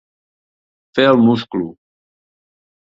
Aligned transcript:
Fer 0.99 1.07
el 1.11 1.23
musclo. 1.27 1.71